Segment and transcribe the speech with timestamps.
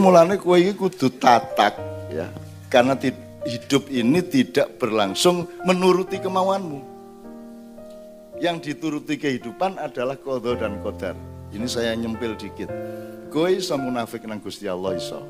[0.00, 1.76] mulane kowe iki kudu tatak
[2.08, 2.26] ya.
[2.72, 2.96] Karena
[3.44, 6.80] hidup ini tidak berlangsung menuruti kemauanmu.
[8.40, 11.12] Yang dituruti kehidupan adalah kodo dan kodar.
[11.52, 12.72] Ini saya nyempil dikit.
[13.28, 15.20] Kowe iso munafik nang Gusti Allah iso.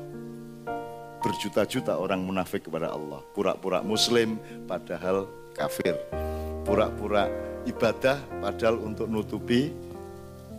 [1.21, 3.19] Berjuta-juta orang munafik kepada Allah.
[3.35, 5.93] Pura-pura muslim padahal kafir.
[6.63, 7.27] Pura-pura
[7.67, 9.75] ibadah padahal untuk nutupi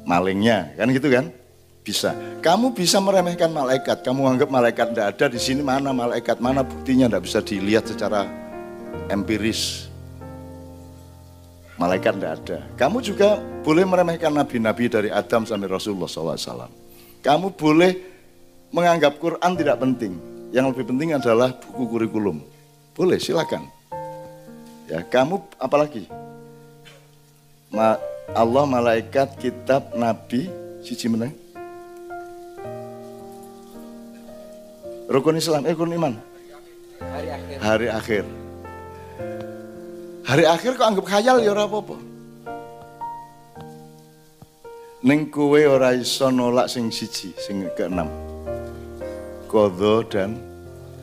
[0.05, 0.77] malingnya.
[0.77, 1.33] Kan gitu kan?
[1.83, 2.15] Bisa.
[2.39, 4.07] Kamu bisa meremehkan malaikat.
[4.07, 8.23] Kamu anggap malaikat tidak ada di sini mana malaikat mana buktinya tidak bisa dilihat secara
[9.11, 9.91] empiris.
[11.75, 12.59] Malaikat tidak ada.
[12.79, 16.71] Kamu juga boleh meremehkan nabi-nabi dari Adam sampai Rasulullah SAW.
[17.19, 17.93] Kamu boleh
[18.71, 20.15] menganggap Quran tidak penting.
[20.55, 22.39] Yang lebih penting adalah buku kurikulum.
[22.95, 23.67] Boleh, silakan.
[24.87, 26.07] Ya, kamu apalagi?
[27.73, 27.97] Ma
[28.37, 30.47] Allah, malaikat, kitab, nabi,
[30.85, 31.42] siji meneng.
[35.13, 36.17] Rukun Islam, eh rukun iman.
[37.05, 37.57] Hari akhir.
[37.61, 38.25] Hari akhir.
[40.25, 41.97] Hari akhir kok anggap khayal ya ora apa-apa.
[45.05, 48.09] Ning kowe ora iso nolak sing siji, sing keenam.
[49.53, 50.41] Qadha dan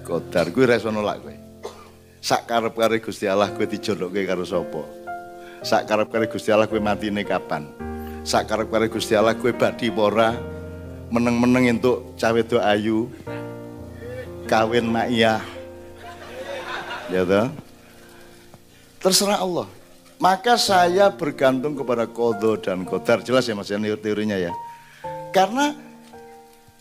[0.02, 1.36] qadar kuwi ora iso nolak kowe.
[2.18, 4.82] Sak karep-kare Gusti Allah kowe dijodokke karo sapa?
[5.62, 7.70] Sak karep-kare Gusti Allah kowe matine kapan?
[8.26, 10.34] Sak karep-kare Gusti Allah kowe badi ora
[11.14, 13.06] meneng-meneng entuk cawe do ayu
[14.50, 15.45] kawin ma'iyah.
[17.14, 17.53] Ya toh?
[18.97, 19.69] Terserah Allah.
[20.19, 23.22] Maka saya bergantung kepada kodo dan kodar.
[23.23, 24.52] Jelas ya mas, ini teorinya ya.
[25.31, 25.77] Karena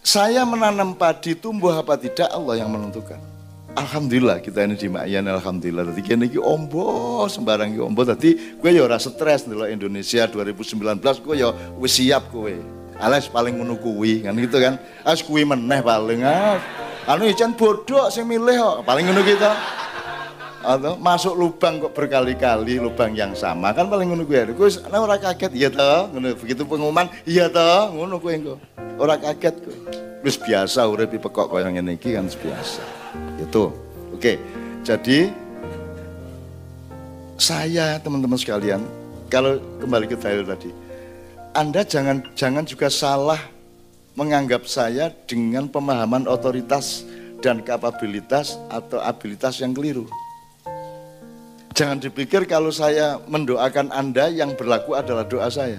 [0.02, 3.20] saya menanam padi tumbuh apa tidak Allah yang menentukan.
[3.78, 5.94] Alhamdulillah kita ini di Ma'yan Alhamdulillah.
[5.94, 8.02] Tadi kini ki ombo sembarang ki ombo.
[8.02, 11.54] Tadi gue ya rasa stres nih Indonesia 2019 gue ya
[11.86, 12.58] siap gue.
[12.98, 13.94] Alas paling menunggu
[14.26, 14.82] kan gitu kan.
[15.06, 16.87] As kuwi meneh paling ah.
[17.08, 19.56] Anu ican bodoh sing milih kok, paling ngono kita.
[20.60, 24.52] Atau masuk lubang kok berkali-kali lubang yang sama kan paling ngono kuwi.
[24.52, 28.60] Kuwi ana ora kaget iya toh, ngono begitu pengumuman iya toh, ngono kuwi engko.
[29.00, 29.78] Ora kaget kuwi.
[30.20, 32.84] Wis biasa urip pekok kaya ngene iki kan biasa.
[33.40, 33.72] Itu.
[34.12, 34.36] Oke.
[34.84, 35.32] Jadi
[37.40, 38.84] saya teman-teman sekalian,
[39.32, 40.68] kalau kembali ke Taylor tadi,
[41.56, 43.40] Anda jangan jangan juga salah
[44.18, 47.06] menganggap saya dengan pemahaman otoritas
[47.38, 50.10] dan kapabilitas atau abilitas yang keliru.
[51.78, 55.78] Jangan dipikir kalau saya mendoakan Anda yang berlaku adalah doa saya.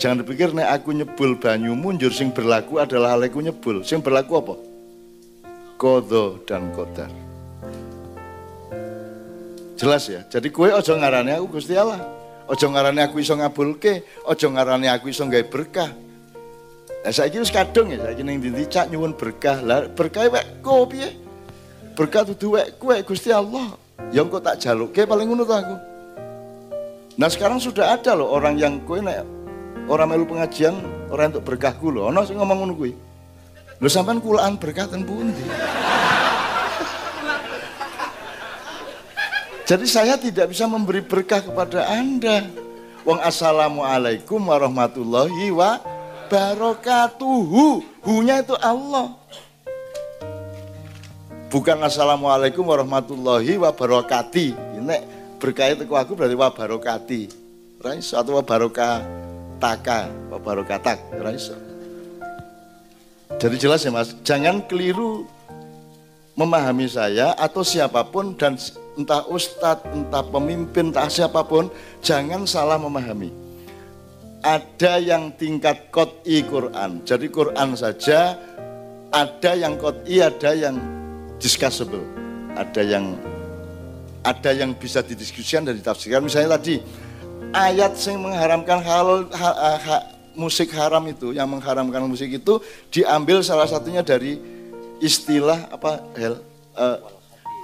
[0.00, 3.84] Jangan dipikir nek aku nyebul banyu munjur sing berlaku adalah haleku nyebul.
[3.84, 4.54] Sing berlaku apa?
[5.76, 7.12] Kodo dan kodar.
[9.76, 10.24] Jelas ya.
[10.32, 12.00] Jadi kue ojo ngarani aku Gusti Allah.
[12.48, 16.05] Ojo ngarani aku iso ngabulke, ojo ngarani aku iso gawe berkah.
[17.06, 19.62] Lah saiki wis kadung ya, saiki ning ndi cak nyuwun berkah.
[19.62, 21.14] Lah berkah wek kok piye?
[21.94, 23.78] Berkah dudu wek kowe Gusti Allah.
[24.10, 25.76] Ya engko tak jaluke paling ngono aku.
[27.14, 29.22] Nah sekarang sudah ada loh orang yang kowe nek
[29.86, 32.10] orang melu pengajian, orang untuk berkahku loh.
[32.10, 32.90] Ono sing ngomong ngono kuwi.
[33.78, 35.46] Lho sampean kulaan berkah ten pundi?
[39.62, 42.42] Jadi saya tidak bisa memberi berkah kepada Anda.
[43.06, 45.95] Wong assalamualaikum warahmatullahi wabarakatuh
[46.26, 47.82] barokatuhu.
[48.02, 49.14] Hunya itu Allah.
[51.46, 54.52] Bukan assalamualaikum warahmatullahi wabarakati.
[54.76, 54.96] Ini
[55.38, 57.22] berkah itu aku berarti wabarakati.
[57.80, 59.06] Raiso atau wabarokah
[59.62, 60.98] taka, wabarokatak.
[61.22, 61.54] Raiso.
[63.36, 65.26] Jadi jelas ya mas, jangan keliru
[66.38, 68.56] memahami saya atau siapa pun dan
[68.96, 71.68] entah ustadz, entah pemimpin, entah siapa pun,
[72.00, 73.45] jangan salah memahami
[74.46, 77.02] ada yang tingkat kot'i Quran.
[77.02, 78.38] Jadi Quran saja
[79.10, 80.78] ada yang kot'i, ada yang
[81.42, 82.06] discussable.
[82.54, 83.18] Ada yang
[84.22, 86.22] ada yang bisa didiskusikan dan ditafsirkan.
[86.22, 86.78] Misalnya tadi
[87.50, 89.96] ayat yang mengharamkan hal, ha, ha,
[90.38, 94.38] musik haram itu, yang mengharamkan musik itu diambil salah satunya dari
[94.98, 96.42] istilah apa hel
[96.74, 96.98] uh,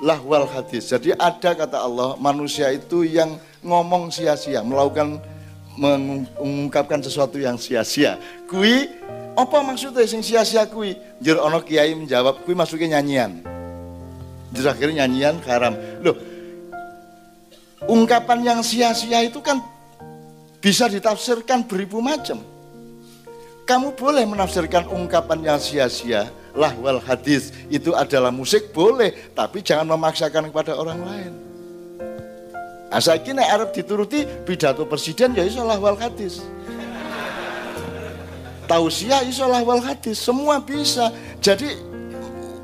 [0.03, 0.87] lahwal hadis.
[0.91, 5.19] Jadi ada kata Allah manusia itu yang ngomong sia-sia, melakukan
[5.77, 8.21] mengungkapkan sesuatu yang sia-sia.
[8.49, 8.89] Kui
[9.33, 10.93] apa maksudnya sing sia-sia kui?
[11.21, 13.41] Jur ono kiai menjawab kui masuknya nyanyian.
[14.53, 15.73] Jur akhirnya nyanyian haram.
[16.05, 16.17] Loh,
[17.89, 19.61] ungkapan yang sia-sia itu kan
[20.61, 22.45] bisa ditafsirkan beribu macam.
[23.63, 30.51] Kamu boleh menafsirkan ungkapan yang sia-sia, lahwal hadis itu adalah musik boleh, tapi jangan memaksakan
[30.51, 31.52] kepada orang lain.
[32.93, 36.45] Asal nek arep dituruti pidato presiden ya iso wal hadis.
[38.73, 41.13] Tausiah iso lahwal hadis, semua bisa.
[41.45, 41.77] Jadi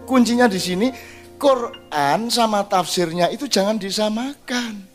[0.09, 0.89] kuncinya di sini
[1.37, 4.89] Quran sama tafsirnya itu jangan disamakan.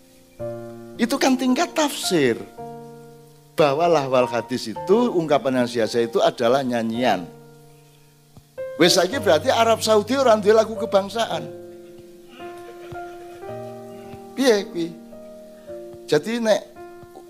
[0.97, 2.39] Itu kan tingkat tafsir.
[3.53, 7.29] Bahwa lahwal hadis itu ungkapan yang sia-sia itu adalah nyanyian.
[8.81, 11.45] Wes lagi berarti Arab Saudi orang dia lagu kebangsaan.
[14.33, 15.02] Piye kuwi?
[16.03, 16.61] Jadi nek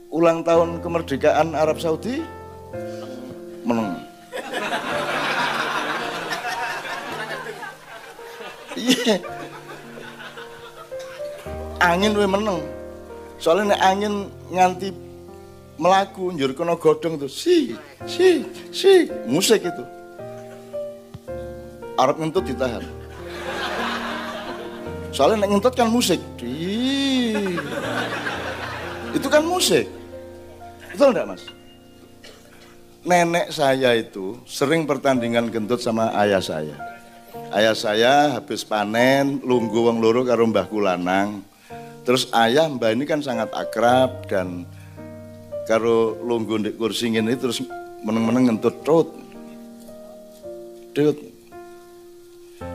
[0.09, 2.21] ulang tahun kemerdekaan Arab Saudi
[3.61, 3.97] meneng.
[8.73, 9.21] Iya.
[11.77, 12.59] Angin we meneng.
[13.37, 14.13] Soalnya nek angin
[14.49, 14.89] nganti
[15.77, 17.75] melaku njur kena godhong tuh si
[18.09, 19.83] si si musik itu.
[21.99, 22.81] Arab ngentut ditahan.
[25.13, 26.17] Soalnya nek ngentut kan musik.
[26.41, 26.62] Ih.
[29.13, 29.85] Itu kan musik.
[30.93, 31.43] Betul enggak mas?
[33.03, 36.75] Nenek saya itu sering pertandingan gentut sama ayah saya.
[37.53, 41.45] Ayah saya habis panen, lunggu wong loro karo mbah kulanang.
[42.03, 44.65] Terus ayah mbah ini kan sangat akrab dan
[45.69, 47.61] karo lunggu di kursi ini terus
[48.01, 48.75] meneng-meneng ngentut.
[48.81, 49.09] Trut.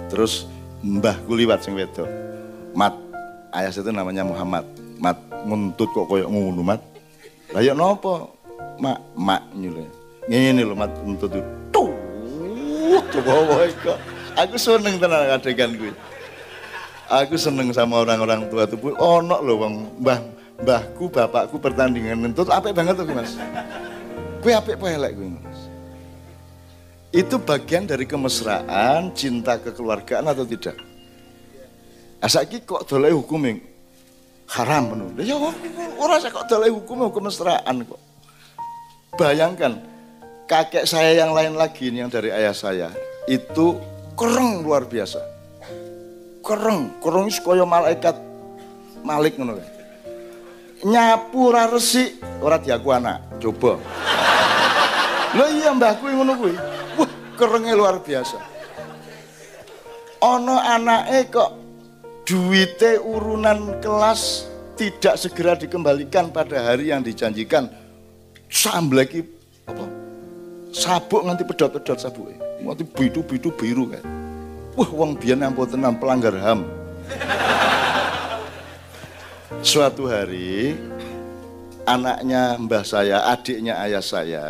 [0.09, 0.45] Terus
[0.85, 2.09] mbah liwat sing wedok.
[2.77, 2.95] Mat,
[3.57, 4.65] ayah saya itu namanya Muhammad.
[4.99, 6.81] Mat, ngentut kok koyok ngono, Mat.
[7.55, 8.31] Lah ya napa?
[8.79, 9.87] Mak, mak nyule.
[10.27, 11.35] Ngene lho Mat ngentut.
[11.75, 11.91] Tuh,
[13.13, 13.99] coba kok.
[14.39, 15.91] Aku seneng tenan adegan gue.
[17.09, 18.79] Aku seneng sama orang-orang tua tuh.
[18.95, 20.21] Ono lho wong mbah
[20.63, 23.39] mbahku, bapakku pertandingan ngentut apik banget tuh Mas.
[24.43, 25.59] Gue apik apa elek gue Mas?
[27.09, 30.77] Itu bagian dari kemesraan, cinta kekeluargaan atau tidak?
[32.21, 33.59] Asaki kok dolai hukum yang
[34.49, 35.21] haram menurut.
[35.21, 35.37] Ya
[36.01, 38.01] orang saya kok dolai hukum hukum kemesraan kok.
[39.21, 39.83] Bayangkan
[40.49, 42.89] kakek saya yang lain lagi yang dari ayah saya
[43.29, 43.77] itu
[44.17, 45.21] kereng luar biasa.
[46.41, 48.17] Kereng, kereng itu kaya malaikat
[49.05, 49.61] malik ngono
[50.79, 53.43] Nyapu ora resik, ora diaku anak.
[53.43, 53.83] Coba.
[55.35, 56.55] Lho iya mbahku ngono kuwi.
[56.95, 58.39] Wah, kerenge luar biasa.
[60.23, 61.51] Ono anake kok
[62.29, 64.45] duite urunan kelas
[64.77, 67.73] tidak segera dikembalikan pada hari yang dijanjikan.
[68.53, 69.25] Sambleki
[69.65, 69.89] apa?
[70.69, 72.37] Sabuk nganti pedot-pedot sabuke.
[72.61, 74.05] Mati bidu-bidu biru kan.
[74.77, 76.69] Wah, wong biyen ampun tenang pelanggar HAM.
[79.65, 80.77] Suatu hari
[81.89, 84.45] anaknya mbah saya, adiknya ayah saya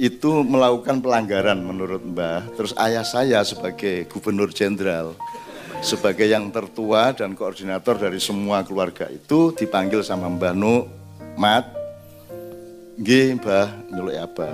[0.00, 2.48] itu melakukan pelanggaran menurut mbah.
[2.56, 5.14] Terus ayah saya sebagai gubernur jenderal,
[5.82, 10.86] sebagai yang tertua dan koordinator dari semua keluarga itu dipanggil sama mbah Nu,
[11.34, 11.82] Mat,
[13.02, 14.48] Nggih, Mbah, nyeluk apa?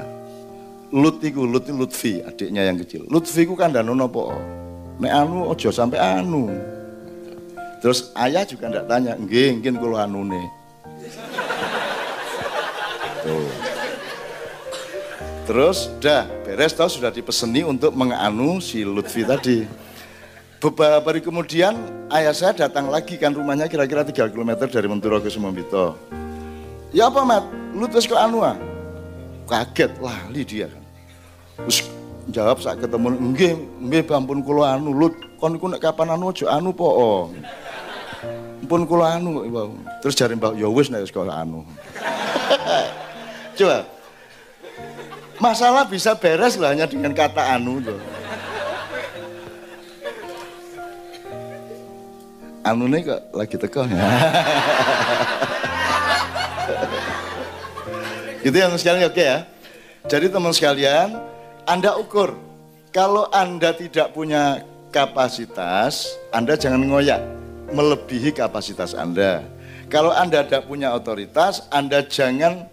[0.88, 3.04] Lut iku Lut Lutfi, adiknya yang kecil.
[3.10, 4.32] Lutfi ku kan danu nopo?
[5.02, 6.48] Nek anu ojo sampai anu.
[7.84, 10.42] Terus ayah juga ndak tanya, nggih mungkin kula anune.
[13.26, 13.48] Tuh.
[15.44, 19.87] Terus dah beres tahu sudah dipeseni untuk menganu si Lutfi tadi.
[20.58, 21.78] Beberapa hari kemudian
[22.10, 25.94] ayah saya datang lagi kan rumahnya kira-kira 3 km dari Menturo ke Sumambito.
[26.90, 27.46] Ya apa mat?
[27.78, 28.58] Lutfi ke anu ah?
[29.46, 30.82] Kaget lali dia kan.
[31.62, 31.78] Terus
[32.34, 33.54] jawab saat ketemu, nggih,
[33.86, 37.30] nggih ampun kula anu lut, kon iku nek kapan anu aja anu po.
[38.58, 39.46] Ampun kula anu
[40.02, 41.62] Terus jare Mbak, ya wis nek sekolah anu.
[43.62, 43.86] Coba.
[45.38, 48.07] Masalah bisa beres lah hanya dengan kata anu loh.
[52.68, 53.96] Anu nih kok lagi teko ya.
[58.44, 59.48] Itu yang sekalian oke ya.
[60.04, 61.16] Jadi teman sekalian,
[61.64, 62.36] Anda ukur.
[62.92, 67.20] Kalau Anda tidak punya kapasitas, Anda jangan ngoyak
[67.72, 69.44] melebihi kapasitas Anda.
[69.88, 72.68] Kalau Anda tidak punya otoritas, Anda jangan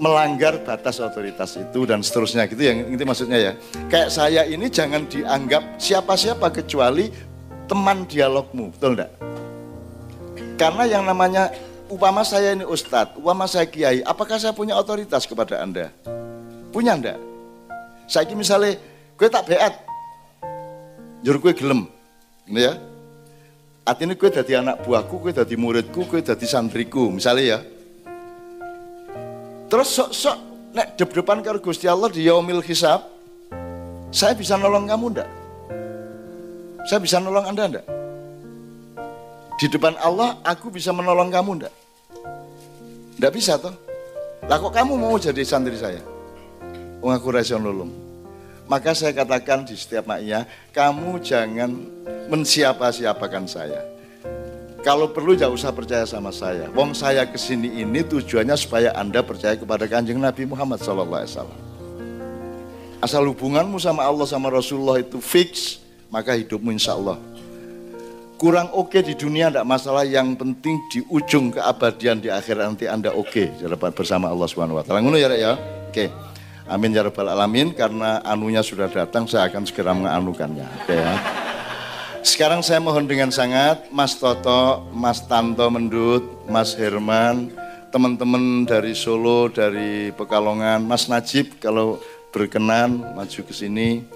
[0.00, 3.52] melanggar batas otoritas itu dan seterusnya gitu yang itu maksudnya ya.
[3.88, 7.31] Kayak saya ini jangan dianggap siapa-siapa kecuali
[7.72, 9.16] teman dialogmu, betul enggak?
[10.60, 11.48] Karena yang namanya
[11.88, 15.88] upama saya ini ustadz, upama saya kiai, apakah saya punya otoritas kepada Anda?
[16.68, 17.16] Punya enggak?
[18.04, 18.76] Saya ini misalnya,
[19.16, 19.72] gue tak beat,
[21.24, 21.88] jur gue gelem,
[22.44, 22.76] ini ya.
[23.88, 27.58] Artinya gue jadi anak buahku, gue jadi muridku, gue jadi santriku, misalnya ya.
[29.72, 30.38] Terus sok-sok,
[30.76, 33.08] nek dep-depan karo Gusti Allah di yaumil hisab,
[34.12, 35.41] saya bisa nolong kamu enggak?
[36.82, 37.86] Saya bisa nolong Anda enggak?
[39.62, 41.74] Di depan Allah, aku bisa menolong kamu enggak?
[43.18, 43.74] Enggak bisa toh?
[44.50, 46.02] Lah kok kamu mau jadi santri saya?
[46.98, 47.90] Wong aku nulung.
[48.66, 51.70] Maka saya katakan di setiap maknya, kamu jangan
[52.30, 53.82] mensiapa-siapakan saya.
[54.82, 56.66] Kalau perlu jangan usah percaya sama saya.
[56.74, 61.46] Wong saya ke sini ini tujuannya supaya Anda percaya kepada kanjeng Nabi Muhammad SAW.
[63.02, 65.81] Asal hubunganmu sama Allah sama Rasulullah itu fix,
[66.12, 67.16] maka hidupmu insya Allah
[68.42, 70.02] kurang oke okay di dunia tidak masalah.
[70.02, 73.30] Yang penting di ujung keabadian di akhir nanti anda oke.
[73.30, 73.54] Okay,
[73.94, 74.98] bersama Allah Subhanahu Wa Taala.
[74.98, 75.54] Ngono ya ya?
[75.54, 75.94] Oke.
[75.94, 76.08] Okay.
[76.66, 77.70] amin ya alamin.
[77.70, 80.66] Karena anunya sudah datang saya akan segera menganukannya.
[80.82, 81.14] Oke ya?
[82.26, 87.50] Sekarang saya mohon dengan sangat Mas Toto Mas Tanto Mendut Mas Herman
[87.94, 91.98] teman-teman dari Solo dari Pekalongan Mas Najib kalau
[92.30, 94.06] berkenan maju ke sini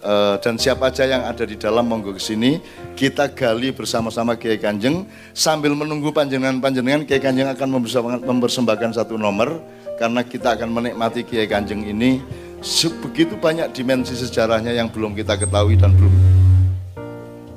[0.00, 2.56] Uh, dan siapa aja yang ada di dalam monggo ke sini
[2.96, 5.04] kita gali bersama-sama Kiai Kanjeng
[5.36, 7.84] sambil menunggu panjenengan-panjenengan Kiai Kanjeng akan
[8.24, 9.60] mempersembahkan, satu nomor
[10.00, 12.16] karena kita akan menikmati Kiai Kanjeng ini
[12.64, 16.14] sebegitu banyak dimensi sejarahnya yang belum kita ketahui dan belum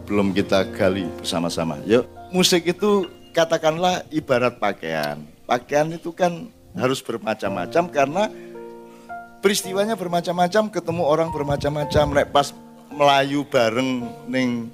[0.03, 1.79] belum kita gali bersama-sama.
[1.88, 2.03] Yuk,
[2.35, 5.15] musik itu katakanlah ibarat pakaian.
[5.47, 8.23] Pakaian itu kan harus bermacam-macam karena
[9.43, 12.05] peristiwanya bermacam-macam, ketemu orang bermacam-macam.
[12.15, 12.55] Nek pas
[12.88, 14.71] melayu bareng ning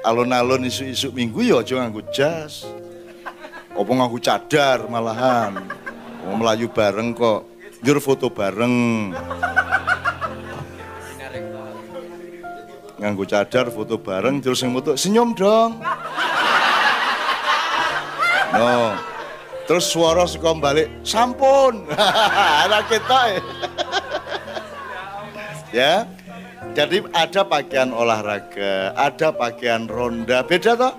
[0.00, 2.64] alun-alun isu-isu minggu ya aja nganggo jas.
[3.76, 5.60] Apa nganggo cadar malahan.
[6.24, 7.44] Mau melayu bareng kok.
[7.84, 9.12] Njur foto bareng.
[12.98, 15.76] Nganggo cadar foto bareng terus sing foto senyum dong.
[18.48, 18.96] No.
[19.68, 21.84] Terus suara suka balik, sampun.
[22.64, 23.36] Anak kita
[25.76, 26.08] ya.
[26.72, 30.94] Jadi ada pakaian olahraga, ada pakaian ronda, beda toh?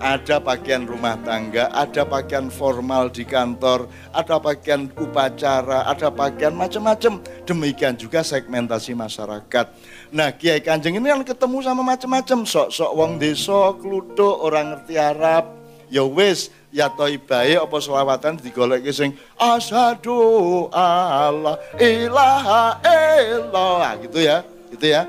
[0.00, 3.84] Ada pakaian rumah tangga, ada pakaian formal di kantor,
[4.16, 7.20] ada pakaian upacara, ada pakaian macam-macam.
[7.44, 9.66] Demikian juga segmentasi masyarakat.
[10.12, 15.52] Nah, Kiai Kanjeng ini yang ketemu sama macam-macam, sok-sok wong desa, kluthuk, orang ngerti Arab,
[15.92, 23.92] ya wis ya toibae apa selawatan digoleki sing asyhadu Allah ilaha illallah.
[24.06, 25.02] Gitu ya gitu ya.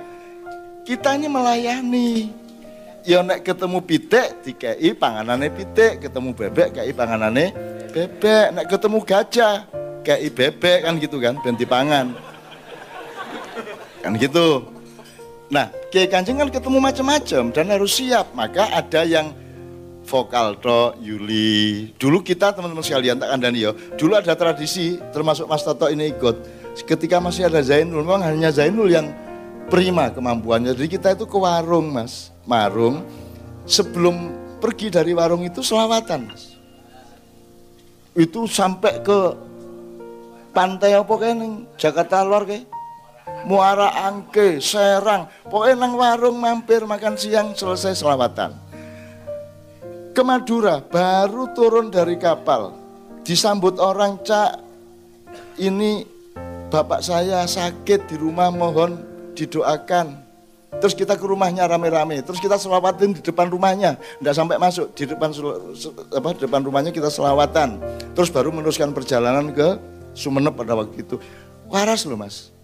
[0.81, 2.33] Kita ini melayani.
[3.01, 7.53] Ya nek ketemu pitik dikei panganane pitik ketemu bebek kei panganane
[7.89, 8.53] bebek.
[8.53, 9.65] Nek ketemu gajah
[10.05, 12.13] kei bebek kan gitu kan ganti pangan.
[14.01, 14.65] Kan gitu.
[15.49, 18.29] Nah kiai kancing kan ketemu macam-macam dan harus siap.
[18.37, 19.33] Maka ada yang
[20.11, 21.95] vokal to Yuli.
[21.95, 23.71] Dulu kita teman-teman sekalian tak kandani ya.
[23.95, 26.59] Dulu ada tradisi termasuk Mas Toto ini ikut.
[26.83, 29.07] Ketika masih ada Zainul, memang hanya Zainul yang
[29.71, 30.75] prima kemampuannya.
[30.75, 33.07] Jadi kita itu ke warung Mas, marung.
[33.63, 36.59] Sebelum pergi dari warung itu selawatan Mas.
[38.11, 39.19] Itu sampai ke
[40.51, 42.67] pantai apa kayak Jakarta Lor kayak
[43.47, 48.70] Muara Angke, Serang, pokoknya nang warung mampir makan siang selesai selawatan
[50.11, 52.75] ke Madura, baru turun dari kapal.
[53.23, 54.59] Disambut orang, Cak,
[55.61, 56.03] ini
[56.71, 58.99] bapak saya sakit di rumah, mohon
[59.35, 60.19] didoakan.
[60.71, 65.03] Terus kita ke rumahnya rame-rame, terus kita selawatin di depan rumahnya, tidak sampai masuk di
[65.03, 65.29] depan
[66.15, 67.75] apa depan rumahnya kita selawatan.
[68.15, 69.75] Terus baru meneruskan perjalanan ke
[70.15, 71.19] Sumeneb pada waktu itu.
[71.67, 72.55] Waras loh mas,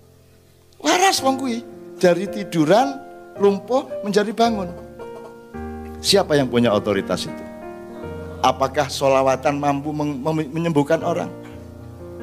[0.79, 1.35] waras wong
[1.99, 2.95] dari tiduran
[3.43, 4.86] lumpuh menjadi bangun.
[6.07, 7.43] Siapa yang punya otoritas itu?
[8.39, 9.91] Apakah solawatan mampu
[10.55, 11.27] menyembuhkan orang?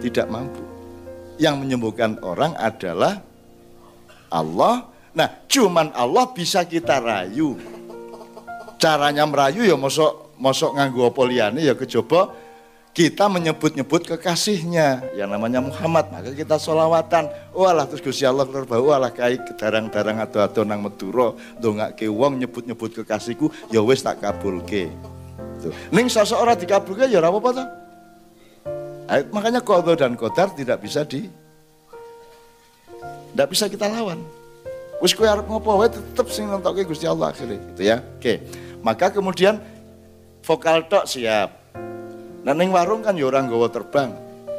[0.01, 0.65] Tidak mampu.
[1.37, 3.21] Yang menyembuhkan orang adalah
[4.33, 4.89] Allah.
[5.13, 7.61] Nah, cuman Allah bisa kita rayu.
[8.81, 11.23] Caranya merayu ya mosok mosok nganggu apa
[11.61, 12.33] ya kecoba
[12.95, 19.11] kita menyebut-nyebut kekasihnya yang namanya Muhammad maka kita solawatan walah terus Gusti Allah terbau walah
[19.11, 21.35] kai kedarang-darang atau atau nang Madura
[21.99, 24.95] ke wong nyebut-nyebut kekasihku ya wis tak kabulke
[25.65, 25.73] gitu.
[25.91, 27.69] Ning sosok orang dikabulke ya apa-apa toh.
[29.33, 31.29] Makanya kodo dan kodar tidak bisa di
[33.33, 34.21] tidak bisa kita lawan.
[35.01, 37.97] Wis kowe arep ngopo wae tetep sing nentokke Gusti Allah akhirnya gitu ya.
[38.01, 38.45] Oke.
[38.85, 39.59] Maka kemudian
[40.45, 41.64] vokal tok siap
[42.45, 44.13] Nah ning warung kan ya nggawa terbang.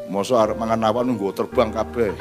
[0.10, 2.12] Mosok arep mangan awan nggawa terbang kabeh.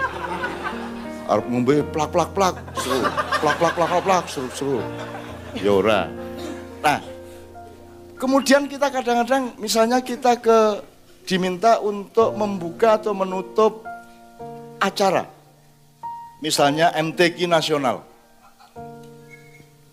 [1.25, 3.00] Arep ngombe plak plak plak, seru.
[3.40, 4.78] Plak plak plak plak, seru seru.
[5.56, 6.04] Ya ora.
[6.85, 7.00] Nah,
[8.21, 10.85] kemudian kita kadang-kadang misalnya kita ke
[11.25, 13.88] diminta untuk membuka atau menutup
[14.76, 15.25] acara.
[16.44, 18.04] Misalnya MTQ nasional.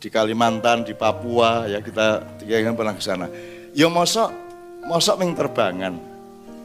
[0.04, 3.32] Di Kalimantan, di Papua, ya kita tiga kan pernah ke sana.
[3.72, 4.51] Ya mosok
[4.86, 5.94] mosok ming terbangan.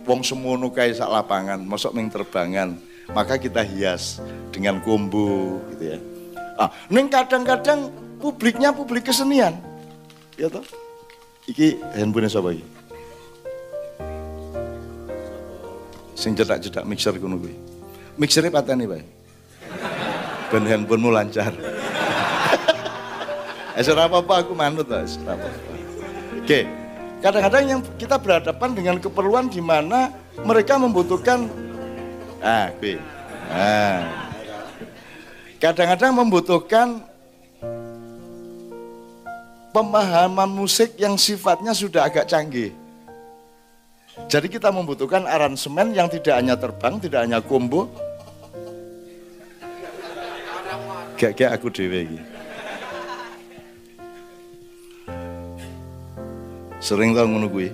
[0.06, 2.78] Wong semono kae sak lapangan, mosok ming terbangan.
[3.10, 4.18] Maka kita hias
[4.50, 5.98] dengan kombo gitu ya.
[6.58, 9.54] Ah, neng kadang-kadang publiknya publik kesenian.
[10.34, 10.64] Ya toh?
[11.46, 12.66] Iki handphone siapa iki?
[16.16, 17.54] Sing cedak-cedak mixer kuno kuwi.
[18.16, 19.04] Mixernya pateni, Pak.
[20.50, 21.52] Ben handphonemu lancar.
[23.76, 25.20] Eh, apa-apa aku manut, Mas.
[26.40, 26.64] Oke,
[27.24, 30.12] kadang-kadang yang kita berhadapan dengan keperluan di mana
[30.44, 31.48] mereka membutuhkan
[32.44, 32.68] ah.
[35.56, 37.00] Kadang-kadang membutuhkan
[39.72, 42.76] pemahaman musik yang sifatnya sudah agak canggih.
[44.28, 47.88] Jadi kita membutuhkan aransemen yang tidak hanya terbang, tidak hanya combo.
[51.16, 52.35] Kayak aku dewe
[56.86, 57.66] Sering tau ngono kuwi.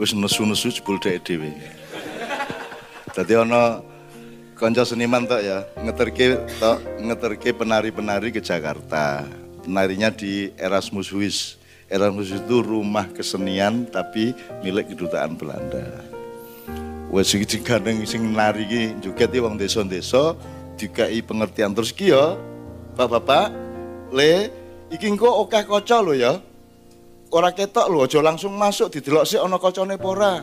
[0.00, 1.52] Wis nesu-nesu jebul dhek dhewe.
[3.12, 3.84] Dadi ana
[4.56, 9.28] kanca seniman tok ya, ngeterke tok ngeterke penari-penari ke Jakarta.
[9.60, 11.60] Penarinya di Erasmus Huis.
[11.92, 14.32] Erasmus itu rumah kesenian tapi
[14.64, 15.84] milik kedutaan Belanda.
[17.12, 20.32] Wes iki digandeng sing nari iki joget wong desa-desa
[20.80, 22.40] dikai pengertian terus ki ya.
[22.96, 23.52] Bapak-bapak,
[24.16, 24.48] le
[24.88, 26.40] iki engko akeh kaca lho ya.
[27.34, 30.34] Ora ketok lho aja langsung masuk didelok sik ana kacane apa ora.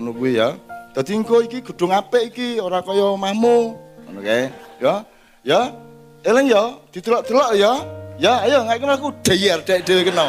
[0.00, 0.56] Ngono kuwi ya.
[0.96, 3.76] Dadi engko iki gedung apik iki ora kaya omahmu.
[4.08, 4.48] Ngono kae.
[4.80, 5.04] Ya.
[5.44, 5.60] Ya.
[6.24, 7.72] Eleng ya, didelok-delok ya.
[8.20, 10.28] Ya, ayo kenal aku dayar dek dhewe kenal.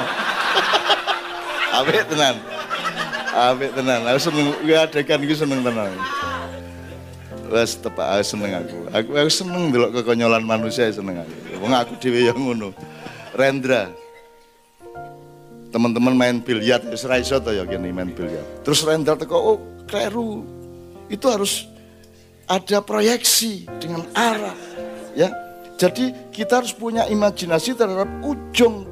[1.79, 2.39] Apik tenan.
[3.31, 3.99] Apik tenan.
[4.07, 5.91] Aku seneng adegan iki seneng tenan.
[7.51, 8.77] Wes tepak aku seneng aku.
[8.95, 11.59] Aku aku seneng delok kekonyolan manusia seneng aku.
[11.59, 12.71] Wong aku dhewe yang ngono.
[13.35, 13.91] Rendra.
[15.71, 18.43] Teman-teman main biliar, wis ra iso ya kene main biliar.
[18.61, 20.43] Terus Rendra teko, oh kleru.
[21.07, 21.67] Itu harus
[22.47, 24.55] ada proyeksi dengan arah
[25.15, 25.31] ya
[25.81, 28.85] jadi kita harus punya imajinasi terhadap ujung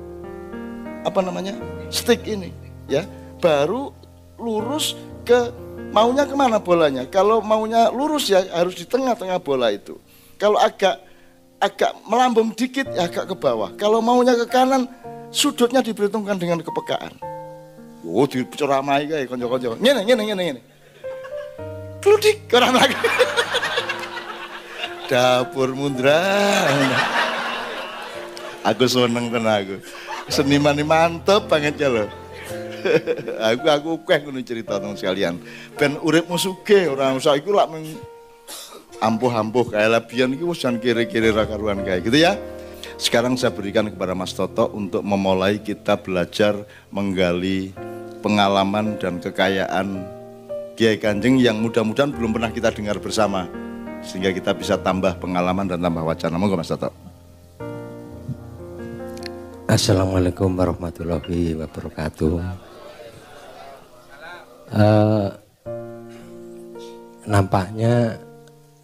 [1.05, 1.53] apa namanya
[1.93, 2.49] stick ini,
[2.89, 3.05] ya.
[3.37, 3.93] Baru
[4.41, 5.53] lurus ke
[5.93, 7.05] maunya ke mana bolanya.
[7.05, 10.01] Kalau maunya lurus ya harus di tengah-tengah bola itu.
[10.41, 10.97] Kalau agak
[11.61, 13.69] agak melambung dikit ya agak ke bawah.
[13.77, 14.89] Kalau maunya ke kanan
[15.29, 17.13] sudutnya diperhitungkan dengan kepekaan.
[18.05, 19.77] Oh, diceramai kayak konco-konco.
[19.77, 20.61] Ngene, ngene, ngene, ngene.
[21.99, 22.95] Kludik, orang lagi.
[25.09, 26.21] dapur mundra.
[28.61, 29.75] Aku seneng tenan aku.
[30.29, 32.07] Seniman ini mantep banget ya loh.
[33.49, 35.41] aku aku keh ngono cerita teman sekalian.
[35.73, 37.67] Ben uripmu sugih ora usah iku lak
[39.01, 42.37] ampuh-ampuh kayak labian iki wis kiri-kiri ra karuan gitu ya.
[42.99, 47.71] Sekarang saya berikan kepada Mas Toto untuk memulai kita belajar menggali
[48.19, 50.03] pengalaman dan kekayaan
[50.75, 53.47] Kiai Kanjeng yang mudah-mudahan belum pernah kita dengar bersama
[54.03, 56.35] sehingga kita bisa tambah pengalaman dan tambah wacana.
[56.35, 56.91] Monggo Mas Toto.
[59.63, 62.35] Assalamualaikum warahmatullahi wabarakatuh.
[64.75, 65.31] Uh,
[67.23, 68.19] nampaknya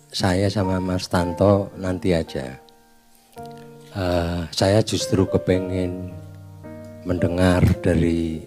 [0.07, 2.64] saya sama Mas Tanto nanti aja.
[3.95, 6.11] Uh, saya justru kepengen
[7.07, 8.43] mendengar dari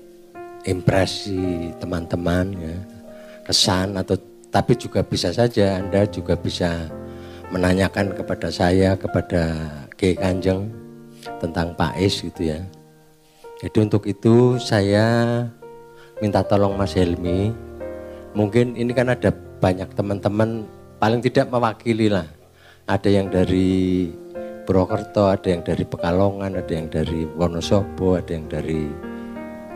[0.69, 2.77] impresi teman-teman ya,
[3.49, 4.21] kesan atau
[4.53, 6.93] tapi juga bisa saja Anda juga bisa
[7.49, 9.57] menanyakan kepada saya, kepada
[9.97, 10.69] Kiai Kanjeng
[11.41, 12.61] tentang Pak Is gitu ya.
[13.65, 15.49] Jadi untuk itu saya
[16.21, 17.57] minta tolong Mas Helmi.
[18.37, 19.33] Mungkin ini kan ada
[19.65, 20.69] banyak teman-teman
[21.01, 22.29] paling tidak mewakili lah.
[22.85, 24.09] Ada yang dari
[24.69, 28.85] Purwokerto, ada yang dari Pekalongan, ada yang dari Wonosobo, ada yang dari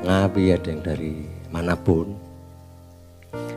[0.04, 2.12] Ngawi, ada yang dari mana pun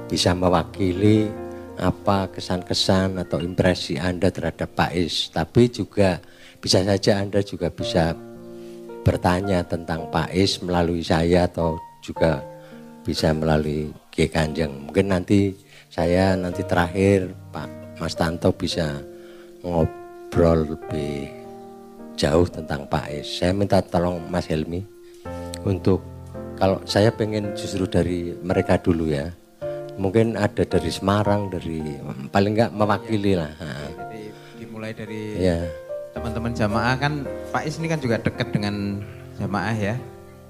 [0.07, 1.27] bisa mewakili
[1.75, 5.27] apa kesan-kesan atau impresi Anda terhadap Pak Is.
[5.27, 6.23] Tapi juga
[6.63, 8.15] bisa saja Anda juga bisa
[9.03, 12.39] bertanya tentang Pak Is melalui saya atau juga
[13.03, 14.87] bisa melalui G Kanjeng.
[14.87, 15.51] Mungkin nanti
[15.91, 19.03] saya nanti terakhir Pak Mas Tanto bisa
[19.59, 20.04] ngobrol
[20.43, 21.31] lebih
[22.19, 23.27] jauh tentang Pak Is.
[23.39, 24.83] Saya minta tolong Mas Helmi
[25.63, 26.03] untuk
[26.59, 29.31] kalau saya pengen justru dari mereka dulu ya
[29.95, 31.99] mungkin ada dari Semarang dari
[32.31, 33.51] paling enggak mewakili lah.
[33.95, 34.21] Jadi
[34.59, 35.59] dimulai dari ya.
[36.15, 36.95] teman-teman jamaah.
[36.99, 37.13] Kan
[37.51, 38.99] Pak Is ini kan juga dekat dengan
[39.39, 39.95] jamaah ya.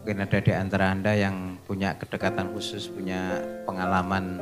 [0.01, 4.37] Mungkin ada di antara anda yang punya kedekatan khusus punya pengalaman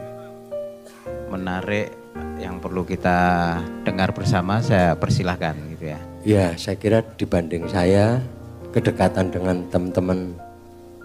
[1.31, 1.91] menarik
[2.37, 8.21] yang perlu kita dengar bersama saya persilahkan gitu ya ya saya kira dibanding saya
[8.73, 10.33] kedekatan dengan teman-teman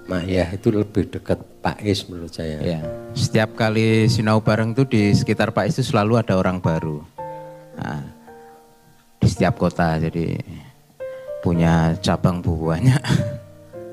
[0.08, 2.56] Maya itu lebih dekat Pak Is menurut saya.
[2.64, 2.80] Ya.
[3.12, 7.04] Setiap kali sinau bareng tuh di sekitar Pak Is itu selalu ada orang baru.
[7.76, 8.08] Nah,
[9.20, 10.40] di setiap kota jadi
[11.44, 12.96] punya cabang buahnya.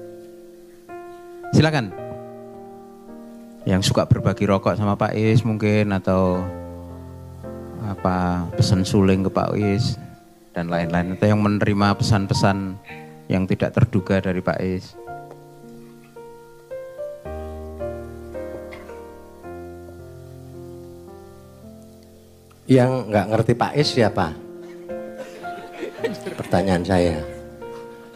[1.55, 2.04] Silakan.
[3.65, 6.37] Yang suka berbagi rokok sama Pak Is mungkin atau
[7.81, 9.97] apa pesan suling ke Pak Is
[10.53, 12.77] dan lain-lain atau yang menerima pesan-pesan
[13.25, 14.93] yang tidak terduga dari Pak Is.
[22.69, 24.33] Yang nggak ngerti Pak Is siapa?
[26.37, 27.17] Pertanyaan saya.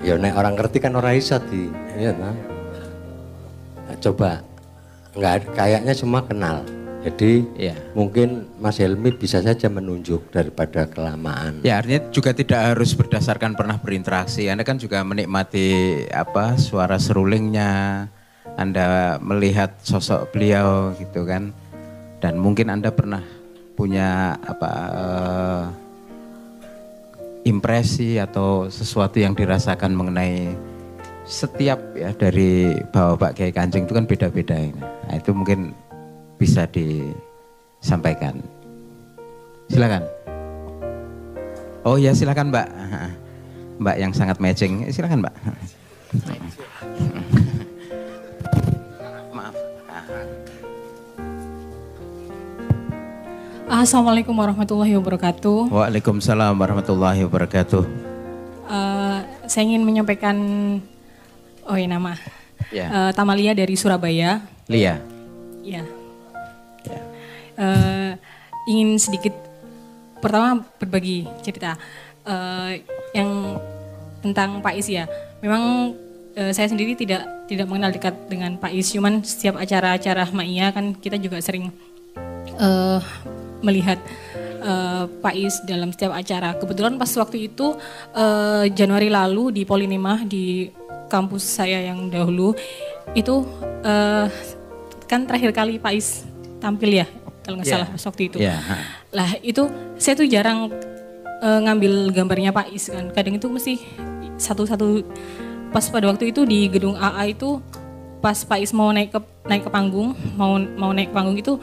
[0.06, 2.38] Ya orang ngerti kan orang iso di, ya nah.
[4.00, 4.40] Coba
[5.20, 6.64] nggak kayaknya semua kenal.
[7.00, 7.76] Jadi ya.
[7.96, 11.64] mungkin Mas Helmi bisa saja menunjuk daripada kelamaan.
[11.64, 14.52] Ya artinya juga tidak harus berdasarkan pernah berinteraksi.
[14.52, 18.08] Anda kan juga menikmati apa suara serulingnya.
[18.60, 21.56] Anda melihat sosok beliau gitu kan.
[22.20, 23.24] Dan mungkin Anda pernah
[23.80, 25.64] punya apa uh,
[27.48, 30.52] impresi atau sesuatu yang dirasakan mengenai
[31.30, 34.58] setiap ya dari bapak Kiai Kanjeng itu kan beda-beda.
[34.74, 35.78] Nah, itu mungkin
[36.42, 38.42] bisa disampaikan.
[39.70, 40.10] Silakan.
[41.86, 42.68] Oh ya silakan Mbak.
[43.86, 44.90] Mbak yang sangat matching.
[44.90, 45.36] Silakan Mbak.
[49.38, 49.54] Maaf.
[53.70, 55.70] Assalamualaikum warahmatullahi wabarakatuh.
[55.70, 57.86] Waalaikumsalam warahmatullahi wabarakatuh.
[58.66, 60.38] Uh, saya ingin menyampaikan,
[61.70, 62.18] oh ya nama,
[62.74, 62.88] ya.
[62.90, 64.42] Uh, Tamalia dari Surabaya.
[64.66, 64.98] Lia.
[65.62, 65.86] Ya
[67.60, 68.12] uh,
[68.66, 69.36] ingin sedikit
[70.24, 71.76] pertama berbagi cerita
[72.24, 72.72] uh,
[73.12, 73.60] yang
[74.24, 75.06] tentang Pak Is ya.
[75.44, 75.96] Memang
[76.36, 80.96] uh, saya sendiri tidak tidak mengenal dekat dengan Pak Is, cuman setiap acara-acara Ma'ia kan
[80.96, 81.72] kita juga sering
[82.60, 83.00] uh,
[83.60, 84.00] melihat
[84.62, 86.56] uh, Pak Is dalam setiap acara.
[86.56, 87.76] Kebetulan pas waktu itu
[88.16, 90.70] uh, Januari lalu di Polinema di
[91.10, 92.54] kampus saya yang dahulu
[93.18, 93.42] itu
[93.84, 94.30] uh,
[95.10, 96.24] kan terakhir kali Pak Is
[96.62, 97.08] tampil ya
[97.42, 97.88] kalau nggak yeah.
[97.90, 98.38] salah waktu itu.
[98.38, 98.62] Yeah.
[99.10, 99.64] Lah itu
[99.98, 100.70] saya tuh jarang
[101.42, 103.10] uh, ngambil gambarnya Pak Is kan.
[103.10, 103.82] Kadang itu mesti
[104.38, 105.04] satu-satu
[105.74, 107.58] pas pada waktu itu di gedung AA itu
[108.22, 109.20] pas Pak Is mau naik ke
[109.50, 111.58] naik ke panggung, mau mau naik ke panggung itu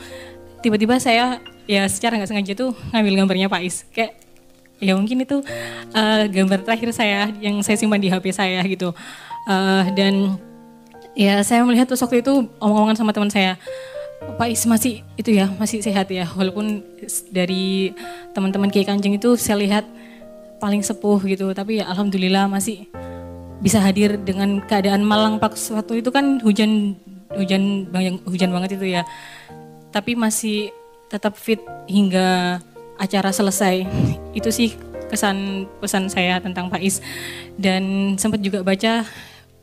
[0.65, 3.87] tiba-tiba saya ya secara nggak sengaja tuh ngambil gambarnya Pak Is.
[3.91, 4.19] Kayak
[4.83, 5.43] ya mungkin itu
[5.93, 8.95] uh, gambar terakhir saya yang saya simpan di HP saya gitu.
[9.47, 10.39] Uh, dan
[11.15, 13.55] ya saya melihat tuh waktu itu omong-omongan sama teman saya
[14.37, 16.81] Pak Is masih itu ya masih sehat ya walaupun
[17.31, 17.93] dari
[18.33, 19.85] teman-teman Kiai Kanjeng itu saya lihat
[20.57, 22.89] paling sepuh gitu tapi ya alhamdulillah masih
[23.61, 26.97] bisa hadir dengan keadaan malang pak waktu itu kan hujan
[27.33, 27.89] hujan
[28.25, 29.03] hujan banget itu ya
[29.93, 30.73] tapi masih
[31.07, 32.59] tetap fit hingga
[32.97, 33.87] acara selesai
[34.33, 34.71] itu sih
[35.07, 36.99] kesan pesan saya tentang Pak Is
[37.55, 39.07] dan sempat juga baca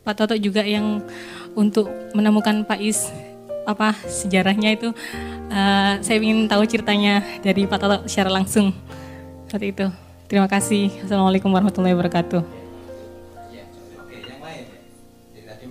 [0.03, 1.03] Pak Toto juga yang
[1.55, 3.11] untuk menemukan Pak Is
[3.63, 4.91] apa sejarahnya itu
[5.51, 8.75] uh, saya ingin tahu ceritanya dari Pak Toto secara langsung
[9.47, 9.87] seperti itu.
[10.27, 10.89] Terima kasih.
[11.05, 12.41] Assalamualaikum warahmatullahi wabarakatuh.
[13.53, 13.63] Ya,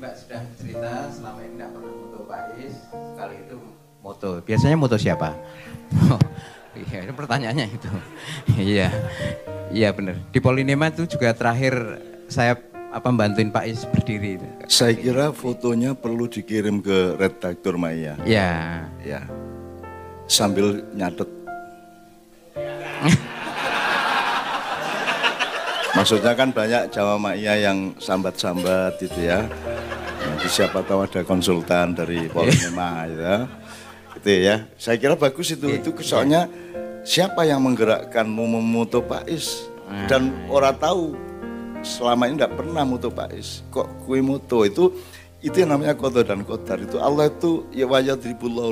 [0.03, 2.75] Mbak sudah cerita selama ini tidak pernah Pak Is,
[3.19, 3.59] kali itu
[4.03, 4.43] moto.
[4.43, 5.31] Biasanya moto siapa?
[6.11, 6.19] Oh,
[6.75, 7.89] iya, itu pertanyaannya itu.
[8.75, 8.91] iya,
[9.71, 10.19] iya benar.
[10.35, 12.59] Di Polinema itu juga terakhir saya
[12.93, 14.45] apa bantuin Pak Is berdiri itu?
[14.69, 18.19] Saya kira fotonya perlu dikirim ke redaktur Maya.
[18.27, 18.85] Ya.
[19.07, 19.23] Ya.
[20.27, 21.31] Sambil nyatet.
[25.97, 29.45] Maksudnya kan banyak Jawa Maya yang sambat-sambat gitu ya.
[30.23, 33.62] Nanti siapa tahu ada konsultan dari Polinema gitu ya.
[34.21, 34.67] Gitu ya.
[34.77, 35.69] Saya kira bagus itu.
[35.71, 36.51] Iya, itu soalnya
[37.07, 39.69] siapa yang menggerakkanmu memoto Pak Is?
[40.09, 41.05] Dan nah, orang tahu
[41.85, 43.61] selama ini tidak pernah mutu Pak Is.
[43.69, 44.65] Kok kue mutu?
[44.65, 44.95] Itu
[45.43, 48.15] itu yang namanya kota dan kotar itu Allah itu ya wajah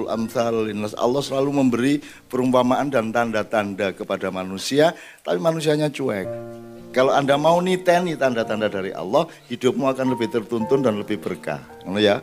[0.06, 1.94] amsal Allah selalu memberi
[2.30, 4.94] perumpamaan dan tanda-tanda kepada manusia
[5.26, 6.30] tapi manusianya cuek.
[6.94, 11.58] Kalau anda mau niteni tanda-tanda dari Allah hidupmu akan lebih tertuntun dan lebih berkah.
[11.98, 12.22] Ya